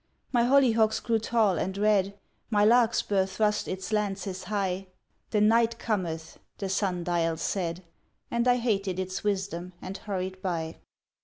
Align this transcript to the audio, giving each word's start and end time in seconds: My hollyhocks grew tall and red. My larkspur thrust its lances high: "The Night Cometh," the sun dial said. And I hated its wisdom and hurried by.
My 0.31 0.45
hollyhocks 0.45 0.99
grew 0.99 1.19
tall 1.19 1.59
and 1.59 1.77
red. 1.77 2.17
My 2.49 2.65
larkspur 2.65 3.27
thrust 3.27 3.67
its 3.67 3.93
lances 3.93 4.45
high: 4.45 4.87
"The 5.29 5.41
Night 5.41 5.77
Cometh," 5.77 6.39
the 6.57 6.69
sun 6.69 7.03
dial 7.03 7.37
said. 7.37 7.83
And 8.31 8.47
I 8.47 8.55
hated 8.55 8.97
its 8.97 9.23
wisdom 9.23 9.73
and 9.79 9.99
hurried 9.99 10.41
by. 10.41 10.77